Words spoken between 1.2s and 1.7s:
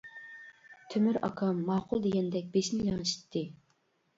ئاكام